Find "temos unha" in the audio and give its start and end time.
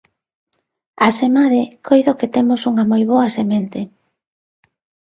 2.35-2.85